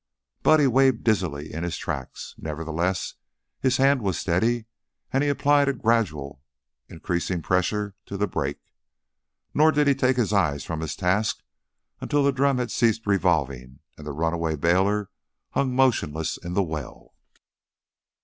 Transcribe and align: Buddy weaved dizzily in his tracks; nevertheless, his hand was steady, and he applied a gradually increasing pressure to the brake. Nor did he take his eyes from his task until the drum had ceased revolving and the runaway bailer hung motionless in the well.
Buddy 0.41 0.65
weaved 0.65 1.03
dizzily 1.03 1.53
in 1.53 1.61
his 1.61 1.77
tracks; 1.77 2.33
nevertheless, 2.39 3.13
his 3.59 3.77
hand 3.77 4.01
was 4.01 4.17
steady, 4.17 4.65
and 5.13 5.23
he 5.23 5.29
applied 5.29 5.69
a 5.69 5.73
gradually 5.73 6.39
increasing 6.89 7.43
pressure 7.43 7.93
to 8.07 8.17
the 8.17 8.25
brake. 8.25 8.57
Nor 9.53 9.71
did 9.71 9.85
he 9.85 9.93
take 9.93 10.17
his 10.17 10.33
eyes 10.33 10.63
from 10.65 10.79
his 10.79 10.95
task 10.95 11.43
until 11.99 12.23
the 12.23 12.31
drum 12.31 12.57
had 12.57 12.71
ceased 12.71 13.05
revolving 13.05 13.77
and 13.95 14.07
the 14.07 14.11
runaway 14.11 14.55
bailer 14.55 15.11
hung 15.51 15.75
motionless 15.75 16.35
in 16.37 16.55
the 16.55 16.63
well. 16.63 17.13